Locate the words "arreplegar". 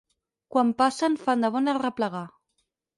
1.77-2.27